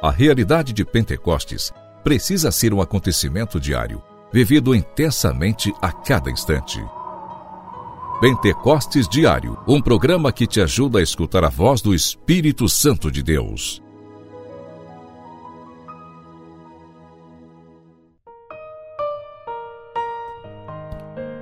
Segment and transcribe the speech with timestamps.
[0.00, 1.72] A realidade de Pentecostes
[2.04, 4.00] precisa ser um acontecimento diário,
[4.32, 6.80] vivido intensamente a cada instante.
[8.20, 13.24] Pentecostes Diário, um programa que te ajuda a escutar a voz do Espírito Santo de
[13.24, 13.82] Deus.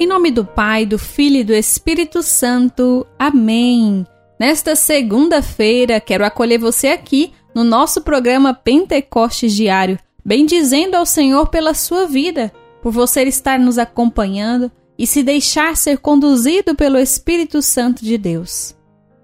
[0.01, 3.07] Em nome do Pai, do Filho e do Espírito Santo.
[3.19, 4.07] Amém.
[4.41, 11.73] Nesta segunda-feira, quero acolher você aqui no nosso programa Pentecostes Diário, bendizendo ao Senhor pela
[11.73, 18.05] sua vida, por você estar nos acompanhando e se deixar ser conduzido pelo Espírito Santo
[18.05, 18.77] de Deus.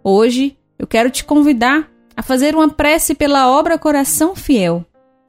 [0.02, 4.82] Hoje, eu quero te convidar a fazer uma prece pela obra Coração Fiel.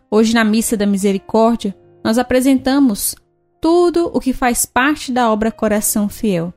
[0.09, 3.15] Hoje, na Missa da Misericórdia, nós apresentamos
[3.59, 6.53] tudo o que faz parte da obra Coração Fiel,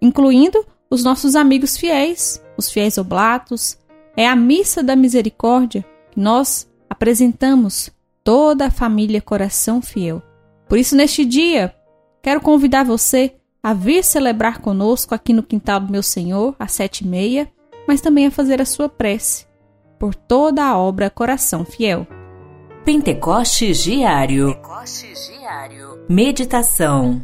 [0.00, 3.76] incluindo os nossos amigos fiéis, os fiéis oblatos,
[4.16, 7.90] é a missa da misericórdia que nós apresentamos
[8.24, 10.22] toda a família Coração Fiel.
[10.68, 11.74] Por isso, neste dia,
[12.22, 17.02] quero convidar você a vir celebrar conosco aqui no quintal do meu Senhor, às sete
[17.02, 17.50] e meia,
[17.86, 19.46] mas também a fazer a sua prece
[19.98, 22.06] por toda a obra Coração Fiel.
[22.84, 24.54] Pentecostes Diário.
[24.54, 26.06] Pentecostes Diário.
[26.08, 27.22] Meditação.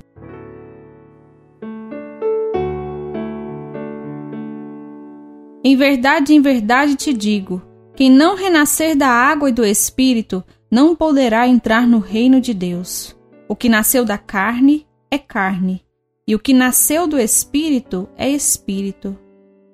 [5.68, 7.60] Em verdade, em verdade te digo:
[7.96, 13.16] quem não renascer da água e do espírito não poderá entrar no reino de Deus.
[13.48, 15.82] O que nasceu da carne é carne,
[16.24, 19.18] e o que nasceu do espírito é espírito.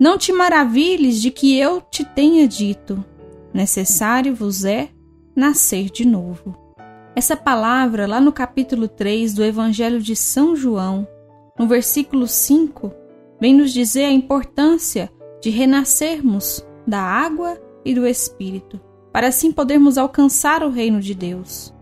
[0.00, 3.04] Não te maravilhes de que eu te tenha dito:
[3.52, 4.88] necessário vos é
[5.36, 6.56] nascer de novo.
[7.14, 11.06] Essa palavra, lá no capítulo 3 do Evangelho de São João,
[11.58, 12.90] no versículo 5,
[13.38, 18.80] vem nos dizer a importância de renascermos da água e do Espírito,
[19.12, 21.74] para assim podermos alcançar o reino de Deus.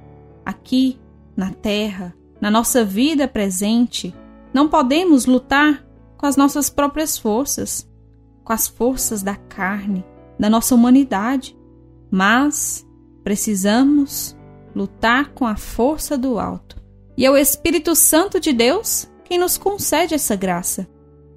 [0.45, 0.99] Aqui,
[1.37, 4.15] na terra, na nossa vida presente,
[4.53, 7.87] não podemos lutar com as nossas próprias forças,
[8.43, 10.05] com as forças da carne,
[10.39, 11.57] da nossa humanidade,
[12.11, 12.87] mas
[13.23, 14.35] precisamos
[14.75, 16.83] lutar com a força do alto.
[17.17, 20.89] E é o Espírito Santo de Deus quem nos concede essa graça.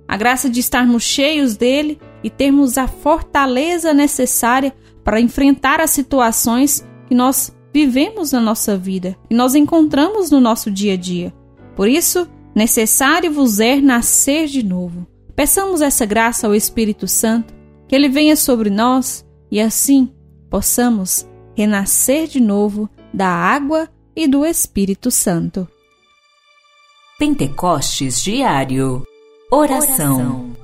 [0.07, 4.73] A graça de estarmos cheios dele e termos a fortaleza necessária
[5.03, 10.71] para enfrentar as situações que nós vivemos na nossa vida, que nós encontramos no nosso
[10.71, 11.33] dia a dia.
[11.75, 15.07] Por isso, necessário vos é nascer de novo.
[15.35, 17.53] Peçamos essa graça ao Espírito Santo,
[17.87, 20.09] que ele venha sobre nós e assim
[20.49, 25.67] possamos renascer de novo da água e do Espírito Santo.
[27.17, 29.05] Pentecostes Diário
[29.51, 30.15] Oração.
[30.15, 30.62] Oração.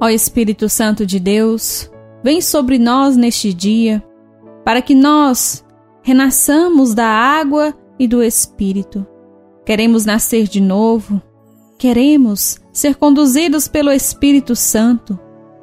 [0.00, 1.90] Ó Espírito Santo de Deus,
[2.22, 4.04] vem sobre nós neste dia,
[4.64, 5.64] para que nós
[6.02, 9.06] renasçamos da água e do Espírito.
[9.64, 11.20] Queremos nascer de novo,
[11.78, 15.18] queremos ser conduzidos pelo Espírito Santo,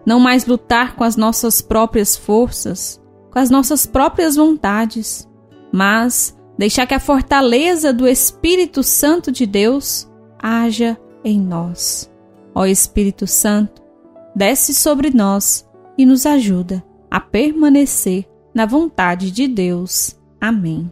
[0.05, 2.99] não mais lutar com as nossas próprias forças,
[3.31, 5.29] com as nossas próprias vontades,
[5.71, 10.09] mas deixar que a fortaleza do Espírito Santo de Deus
[10.41, 12.11] haja em nós.
[12.55, 13.82] Ó Espírito Santo,
[14.35, 15.67] desce sobre nós
[15.97, 20.15] e nos ajuda a permanecer na vontade de Deus.
[20.39, 20.91] Amém.